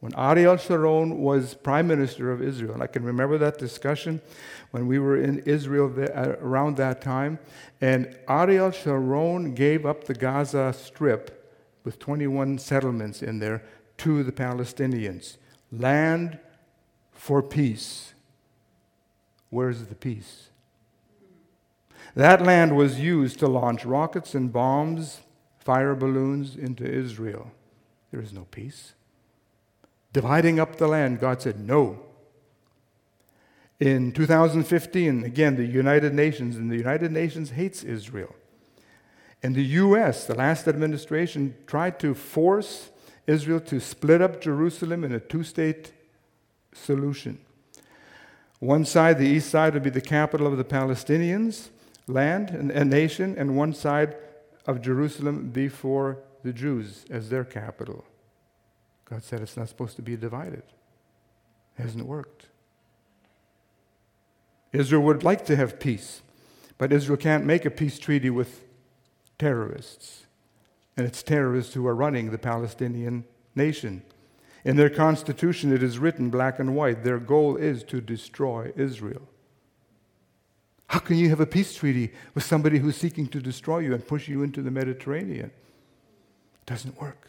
[0.01, 2.73] when Ariel Sharon was prime minister of Israel.
[2.73, 4.19] And I can remember that discussion
[4.71, 7.39] when we were in Israel uh, around that time.
[7.79, 13.63] And Ariel Sharon gave up the Gaza Strip with 21 settlements in there
[13.99, 15.37] to the Palestinians.
[15.71, 16.37] Land
[17.13, 18.13] for peace.
[19.49, 20.48] Where's the peace?
[22.15, 25.21] That land was used to launch rockets and bombs,
[25.59, 27.51] fire balloons into Israel.
[28.11, 28.93] There is no peace.
[30.11, 31.99] Dividing up the land, God said, no.
[33.79, 38.35] In 2015, again, the United Nations, and the United Nations hates Israel.
[39.41, 42.89] And the U.S., the last administration, tried to force
[43.25, 45.93] Israel to split up Jerusalem in a two state
[46.73, 47.39] solution.
[48.59, 51.69] One side, the east side, would be the capital of the Palestinians,
[52.09, 54.15] land and a nation, and one side
[54.65, 58.05] of Jerusalem be for the Jews as their capital.
[59.05, 60.63] God said it's not supposed to be divided.
[61.77, 62.47] It hasn't worked.
[64.71, 66.21] Israel would like to have peace,
[66.77, 68.65] but Israel can't make a peace treaty with
[69.37, 70.25] terrorists.
[70.95, 73.23] And it's terrorists who are running the Palestinian
[73.55, 74.03] nation.
[74.65, 79.27] In their constitution, it is written black and white their goal is to destroy Israel.
[80.89, 84.05] How can you have a peace treaty with somebody who's seeking to destroy you and
[84.05, 85.51] push you into the Mediterranean?
[85.51, 87.27] It doesn't work.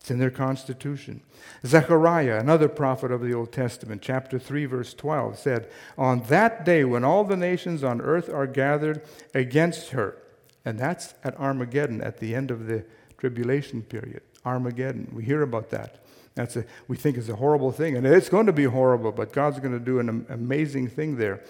[0.00, 1.20] It's in their constitution.
[1.64, 6.82] Zechariah, another prophet of the Old Testament, chapter 3, verse 12, said, On that day
[6.82, 10.18] when all the nations on earth are gathered against her,
[10.64, 12.84] and that's at Armageddon, at the end of the
[13.16, 14.22] tribulation period.
[14.44, 15.08] Armageddon.
[15.14, 16.04] We hear about that.
[16.34, 19.32] That's a, we think is a horrible thing, and it's going to be horrible, but
[19.32, 21.44] God's going to do an amazing thing there.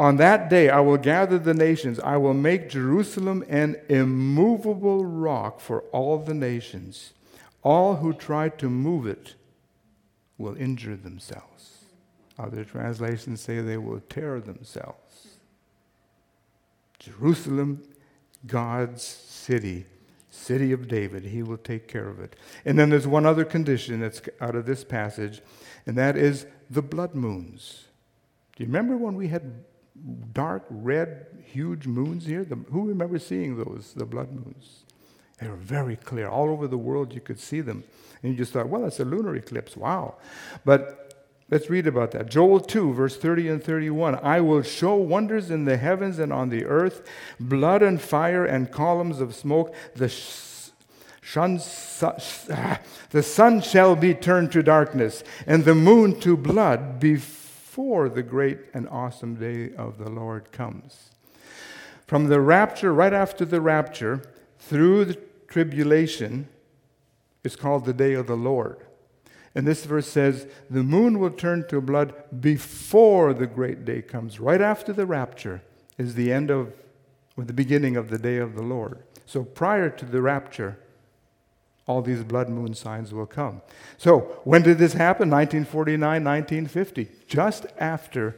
[0.00, 2.00] On that day I will gather the nations.
[2.00, 7.12] I will make Jerusalem an immovable rock for all the nations.
[7.62, 9.34] All who try to move it
[10.38, 11.84] will injure themselves.
[12.38, 15.36] Other translations say they will tear themselves.
[16.98, 17.82] Jerusalem,
[18.46, 19.84] God's city,
[20.30, 22.36] city of David, he will take care of it.
[22.64, 25.42] And then there's one other condition that's out of this passage,
[25.84, 27.84] and that is the blood moons.
[28.56, 29.64] Do you remember when we had
[30.32, 32.44] dark red, huge moons here.
[32.44, 34.84] The, who remembers seeing those, the blood moons?
[35.40, 36.28] They were very clear.
[36.28, 37.84] All over the world, you could see them.
[38.22, 39.76] And you just thought, well, it's a lunar eclipse.
[39.76, 40.16] Wow.
[40.64, 41.14] But
[41.50, 42.28] let's read about that.
[42.28, 44.16] Joel 2, verse 30 and 31.
[44.22, 48.70] I will show wonders in the heavens and on the earth, blood and fire and
[48.70, 49.74] columns of smoke.
[49.94, 50.08] The
[51.22, 51.60] Shun,
[52.02, 57.39] ah, the sun shall be turned to darkness, and the moon to blood before
[57.70, 61.10] before the great and awesome day of the Lord comes.
[62.04, 64.22] From the rapture, right after the rapture,
[64.58, 66.48] through the tribulation,
[67.44, 68.84] is called the day of the Lord.
[69.54, 74.40] And this verse says, the moon will turn to blood before the great day comes.
[74.40, 75.62] Right after the rapture
[75.96, 76.72] is the end of,
[77.36, 79.04] or the beginning of the day of the Lord.
[79.26, 80.76] So prior to the rapture,
[81.86, 83.62] all these blood moon signs will come.
[83.98, 85.30] So, when did this happen?
[85.30, 87.08] 1949, 1950.
[87.26, 88.36] Just after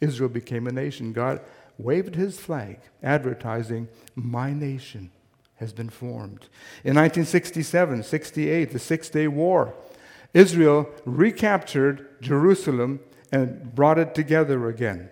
[0.00, 1.40] Israel became a nation, God
[1.78, 5.10] waved his flag, advertising, My nation
[5.56, 6.48] has been formed.
[6.82, 9.74] In 1967, 68, the Six Day War,
[10.32, 15.10] Israel recaptured Jerusalem and brought it together again.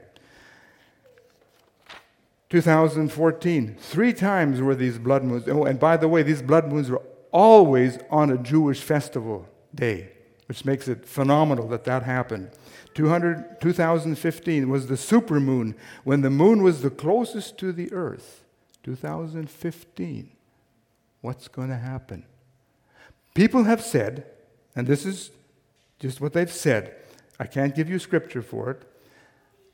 [2.50, 5.48] 2014, three times were these blood moons.
[5.48, 7.00] Oh, and by the way, these blood moons were
[7.32, 10.10] always on a Jewish festival day,
[10.46, 12.50] which makes it phenomenal that that happened.
[12.94, 15.74] 200, 2015 was the supermoon
[16.04, 18.44] when the moon was the closest to the earth.
[18.84, 20.30] 2015.
[21.20, 22.24] What's going to happen?
[23.34, 24.26] People have said,
[24.76, 25.30] and this is
[25.98, 26.96] just what they've said.
[27.38, 28.82] I can't give you scripture for it,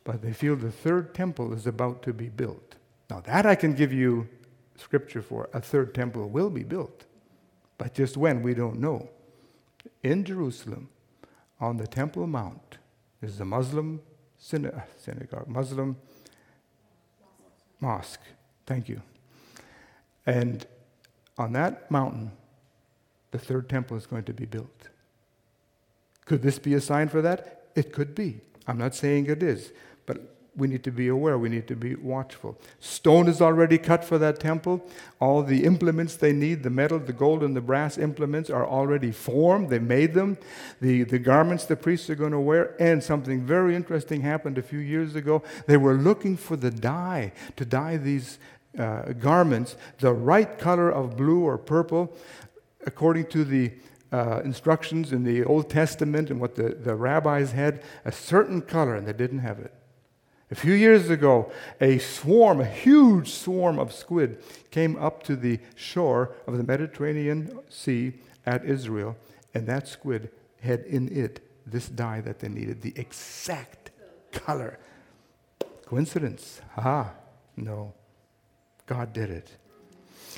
[0.04, 2.76] but they feel the third temple is about to be built.
[3.10, 4.28] Now, that I can give you
[4.76, 5.48] scripture for.
[5.52, 7.04] A third temple will be built.
[7.78, 9.08] But just when, we don't know.
[10.02, 10.88] In Jerusalem,
[11.60, 12.78] on the Temple Mount,
[13.22, 14.00] is the Muslim
[14.52, 15.96] uh, synagogue, Muslim
[17.80, 18.20] mosque.
[18.66, 19.00] Thank you.
[20.26, 20.66] And
[21.36, 22.32] on that mountain,
[23.30, 24.88] the third temple is going to be built.
[26.24, 27.68] Could this be a sign for that?
[27.74, 28.40] It could be.
[28.66, 29.72] I'm not saying it is,
[30.58, 32.58] we need to be aware, we need to be watchful.
[32.80, 34.84] Stone is already cut for that temple.
[35.20, 39.12] All the implements they need, the metal, the gold, and the brass implements, are already
[39.12, 39.70] formed.
[39.70, 40.36] They made them.
[40.80, 42.74] The, the garments the priests are going to wear.
[42.80, 45.44] And something very interesting happened a few years ago.
[45.66, 48.38] They were looking for the dye to dye these
[48.78, 52.16] uh, garments the right color of blue or purple,
[52.84, 53.72] according to the
[54.12, 58.94] uh, instructions in the Old Testament and what the, the rabbis had, a certain color,
[58.96, 59.72] and they didn't have it.
[60.50, 65.60] A few years ago, a swarm, a huge swarm of squid came up to the
[65.74, 68.14] shore of the Mediterranean Sea
[68.46, 69.16] at Israel,
[69.52, 70.30] and that squid
[70.62, 73.90] had in it this dye that they needed, the exact
[74.32, 74.78] color.
[75.84, 76.62] Coincidence?
[76.76, 77.12] Ha!
[77.56, 77.92] No.
[78.86, 79.50] God did it.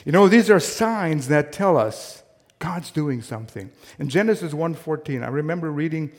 [0.05, 2.23] You know, these are signs that tell us
[2.59, 3.71] God's doing something.
[3.99, 6.11] In Genesis 1:14, I remember reading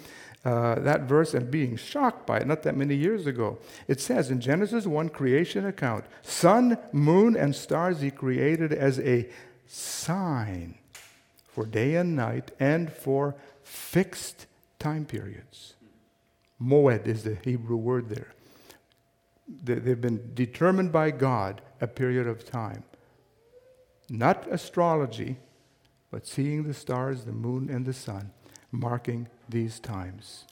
[0.43, 3.59] uh, that verse and being shocked by it not that many years ago.
[3.87, 9.29] It says in Genesis 1 creation account sun, moon, and stars he created as a
[9.67, 10.75] sign
[11.47, 14.47] for day and night and for fixed
[14.79, 15.75] time periods.
[16.59, 18.33] Moed is the Hebrew word there.
[19.47, 22.83] They've been determined by God a period of time.
[24.09, 25.37] Not astrology,
[26.09, 28.31] but seeing the stars, the moon, and the sun
[28.71, 30.45] marking these times.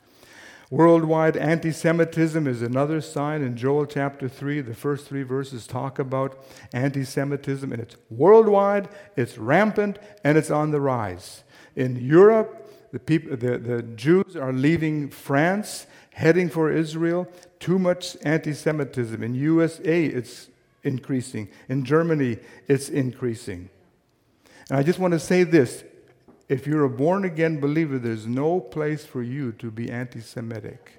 [0.71, 3.41] Worldwide anti Semitism is another sign.
[3.41, 6.37] In Joel chapter 3, the first three verses talk about
[6.73, 11.43] anti Semitism, and it's worldwide, it's rampant, and it's on the rise.
[11.75, 17.27] In Europe, the, people, the, the Jews are leaving France, heading for Israel.
[17.59, 19.23] Too much anti Semitism.
[19.23, 20.49] In USA, it's
[20.83, 21.49] increasing.
[21.67, 23.71] In Germany, it's increasing.
[24.69, 25.83] And I just want to say this
[26.49, 30.93] if you're a born again believer, there's no place for you to be anti Semitic.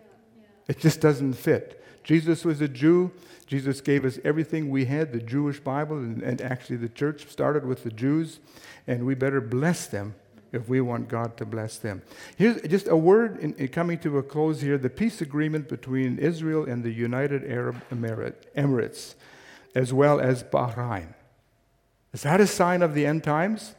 [0.69, 1.85] It just doesn't fit.
[2.05, 3.11] Jesus was a Jew.
[3.47, 7.67] Jesus gave us everything we had, the Jewish Bible, and, and, actually the church started
[7.67, 8.39] with the Jews,
[8.87, 10.15] and we better bless them
[10.53, 12.03] if we want God to bless them.
[12.37, 16.19] Here's just a word in, in coming to a close here the peace agreement between
[16.19, 19.15] Israel and the United Arab Emirates,
[19.75, 21.15] as well as Bahrain.
[22.13, 23.75] Is that a sign of the end times?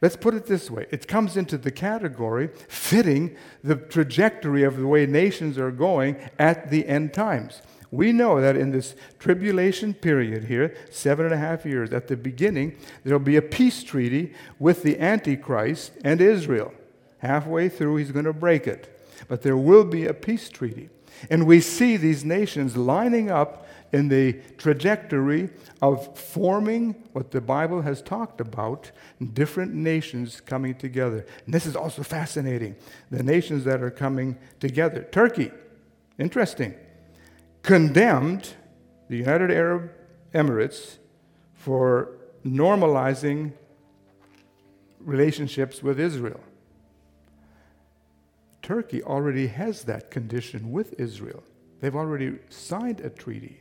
[0.00, 4.86] Let's put it this way it comes into the category fitting the trajectory of the
[4.86, 7.62] way nations are going at the end times.
[7.90, 12.16] We know that in this tribulation period here, seven and a half years, at the
[12.16, 16.74] beginning, there'll be a peace treaty with the Antichrist and Israel.
[17.18, 18.94] Halfway through, he's going to break it.
[19.26, 20.90] But there will be a peace treaty.
[21.30, 27.82] And we see these nations lining up in the trajectory of forming what the Bible
[27.82, 28.90] has talked about
[29.32, 31.24] different nations coming together.
[31.44, 32.76] And this is also fascinating
[33.10, 35.06] the nations that are coming together.
[35.10, 35.50] Turkey,
[36.18, 36.74] interesting,
[37.62, 38.54] condemned
[39.08, 39.90] the United Arab
[40.34, 40.98] Emirates
[41.54, 42.10] for
[42.44, 43.52] normalizing
[45.00, 46.40] relationships with Israel.
[48.62, 51.42] Turkey already has that condition with Israel.
[51.80, 53.60] They've already signed a treaty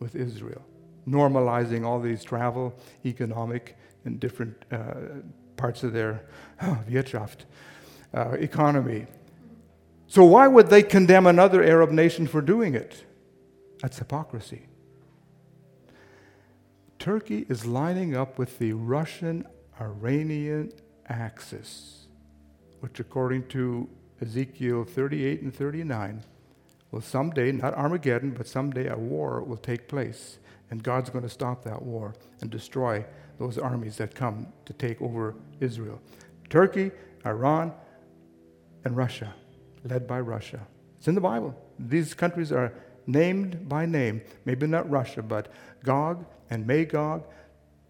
[0.00, 0.62] with Israel,
[1.06, 2.74] normalizing all these travel,
[3.04, 4.94] economic, and different uh,
[5.56, 6.24] parts of their
[6.88, 7.44] Wirtschaft
[8.12, 9.06] uh, economy.
[10.08, 13.04] So, why would they condemn another Arab nation for doing it?
[13.80, 14.66] That's hypocrisy.
[16.98, 19.46] Turkey is lining up with the Russian
[19.80, 20.72] Iranian
[21.08, 22.06] axis,
[22.80, 23.88] which, according to
[24.20, 26.22] Ezekiel 38 and 39,
[26.90, 30.38] well, someday, not Armageddon, but someday a war will take place.
[30.70, 33.04] And God's going to stop that war and destroy
[33.38, 36.00] those armies that come to take over Israel.
[36.48, 36.90] Turkey,
[37.24, 37.72] Iran,
[38.84, 39.34] and Russia,
[39.84, 40.60] led by Russia.
[40.98, 41.54] It's in the Bible.
[41.78, 42.72] These countries are
[43.06, 44.22] named by name.
[44.44, 45.48] Maybe not Russia, but
[45.84, 47.24] Gog and Magog.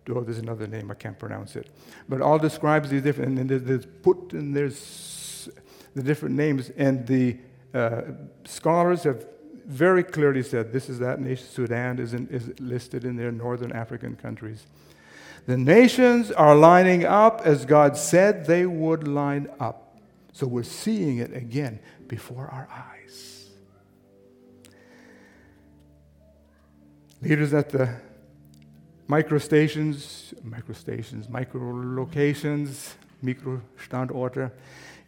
[0.09, 1.71] Oh, there's another name, I can't pronounce it.
[2.09, 5.49] But all describes these different, and there's put, and there's
[5.95, 7.37] the different names, and the
[7.75, 8.03] uh,
[8.45, 9.27] scholars have
[9.67, 11.47] very clearly said this is that nation.
[11.47, 14.67] Sudan is, in, is listed in their northern African countries.
[15.47, 19.99] The nations are lining up as God said they would line up.
[20.33, 23.49] So we're seeing it again before our eyes.
[27.23, 27.95] Leaders at the
[29.09, 34.51] microstations, microstations, micro locations, Mikrostandorte,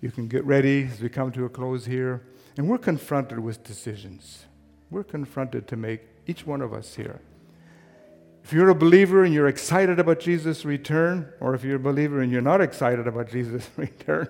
[0.00, 2.22] you can get ready as we come to a close here.
[2.57, 4.44] And we're confronted with decisions.
[4.90, 7.20] We're confronted to make, each one of us here.
[8.44, 12.20] If you're a believer and you're excited about Jesus' return, or if you're a believer
[12.20, 14.28] and you're not excited about Jesus' return,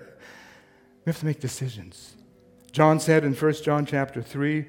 [1.05, 2.15] we have to make decisions.
[2.71, 4.65] John said in 1 John chapter 3,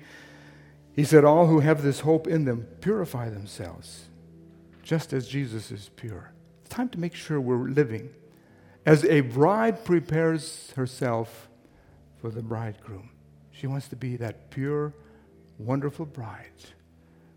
[0.92, 4.05] he said, All who have this hope in them purify themselves,
[4.82, 6.32] just as Jesus is pure.
[6.61, 8.11] It's time to make sure we're living
[8.86, 11.48] as a bride prepares herself
[12.20, 13.11] for the bridegroom.
[13.55, 14.92] She wants to be that pure,
[15.59, 16.50] wonderful bride.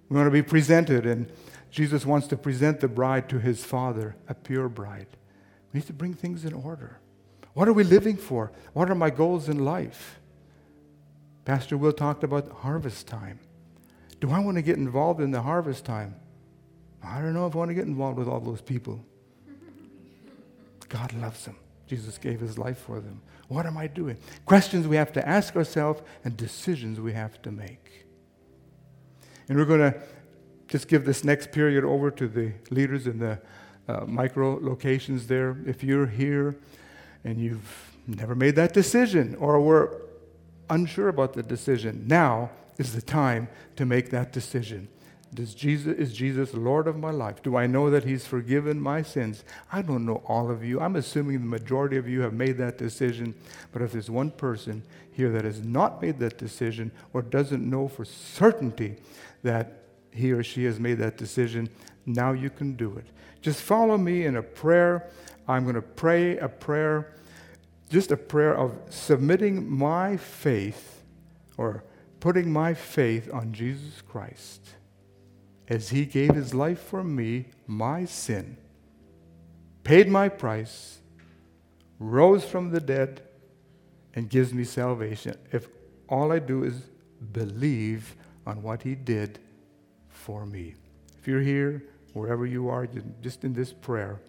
[0.09, 1.31] We want to be presented, and
[1.69, 5.07] Jesus wants to present the bride to his Father, a pure bride.
[5.71, 6.99] We need to bring things in order.
[7.53, 8.51] What are we living for?
[8.73, 10.19] What are my goals in life?
[11.45, 13.39] Pastor Will talked about harvest time.
[14.19, 16.15] Do I want to get involved in the harvest time?
[17.03, 19.05] I don't know if I want to get involved with all those people.
[20.89, 21.57] God loves them.
[21.85, 23.21] Jesus gave his life for them.
[23.47, 24.17] What am I doing?
[24.45, 28.05] Questions we have to ask ourselves and decisions we have to make.
[29.47, 29.99] And we're going to
[30.67, 33.39] just give this next period over to the leaders in the
[33.87, 35.57] uh, micro locations there.
[35.65, 36.57] If you're here
[37.23, 40.01] and you've never made that decision or were
[40.69, 44.89] unsure about the decision, now is the time to make that decision.
[45.33, 47.43] Does Jesus, is Jesus Lord of my life?
[47.43, 49.43] Do I know that He's forgiven my sins?
[49.71, 50.79] I don't know all of you.
[50.79, 53.35] I'm assuming the majority of you have made that decision.
[53.71, 57.87] But if there's one person here that has not made that decision or doesn't know
[57.87, 58.95] for certainty
[59.43, 61.69] that he or she has made that decision,
[62.05, 63.05] now you can do it.
[63.41, 65.09] Just follow me in a prayer.
[65.47, 67.13] I'm going to pray a prayer,
[67.89, 71.03] just a prayer of submitting my faith
[71.57, 71.83] or
[72.21, 74.76] putting my faith on Jesus Christ
[75.69, 78.57] as he gave his life for me, my sin,
[79.83, 80.99] paid my price,
[81.99, 83.21] rose from the dead,
[84.13, 85.35] and gives me salvation.
[85.51, 85.67] If
[86.07, 86.83] all I do is
[87.31, 88.15] believe
[88.45, 89.39] on what he did
[90.09, 90.75] for me.
[91.19, 92.87] If you're here, wherever you are,
[93.21, 94.19] just in this prayer,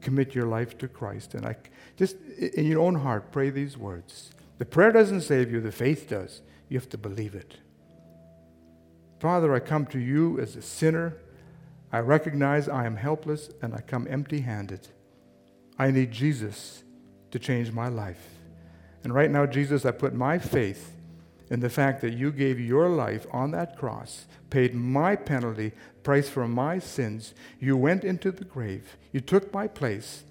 [0.00, 1.34] commit your life to Christ.
[1.34, 1.56] And I
[1.96, 4.30] just in your own heart, pray these words.
[4.58, 6.42] The prayer doesn't save you, the faith does.
[6.68, 7.56] You have to believe it.
[9.18, 11.16] Father, I come to you as a sinner.
[11.92, 14.88] I recognize I am helpless and I come empty handed.
[15.78, 16.84] I need Jesus
[17.30, 18.28] to change my life.
[19.02, 20.92] And right now, Jesus, I put my faith
[21.50, 26.28] in the fact that you gave your life on that cross, paid my penalty, price
[26.28, 27.34] for my sins.
[27.58, 30.24] You went into the grave, you took my place,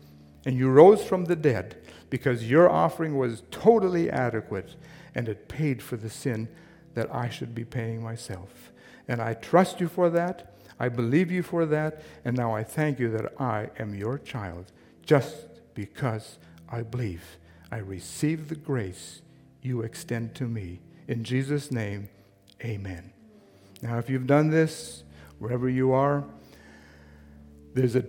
[0.46, 1.78] and you rose from the dead
[2.10, 4.76] because your offering was totally adequate
[5.16, 6.48] and it paid for the sin
[6.94, 8.72] that I should be paying myself.
[9.08, 10.54] And I trust you for that.
[10.80, 12.02] I believe you for that.
[12.26, 14.72] And now I thank you that I am your child
[15.06, 16.38] just because
[16.70, 17.38] I believe.
[17.72, 19.22] I receive the grace
[19.62, 20.80] you extend to me.
[21.08, 22.10] In Jesus' name,
[22.64, 23.12] amen.
[23.82, 25.04] Now, if you've done this,
[25.40, 26.24] wherever you are,
[27.74, 28.06] there's a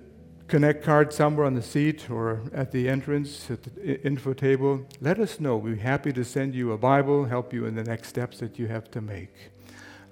[0.46, 4.86] connect card somewhere on the seat or at the entrance at the info table.
[5.00, 5.56] Let us know.
[5.58, 8.58] We'd be happy to send you a Bible, help you in the next steps that
[8.58, 9.50] you have to make.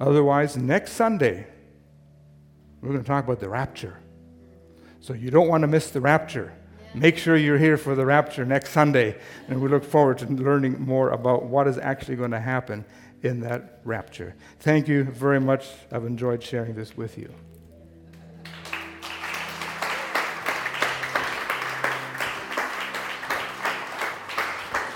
[0.00, 1.46] Otherwise, next Sunday,
[2.80, 3.98] we're going to talk about the rapture.
[5.00, 6.52] So you don't want to miss the rapture.
[6.94, 9.18] Make sure you're here for the rapture next Sunday,
[9.48, 12.84] and we look forward to learning more about what is actually going to happen
[13.22, 14.34] in that rapture.
[14.60, 15.66] Thank you very much.
[15.92, 17.32] I've enjoyed sharing this with you.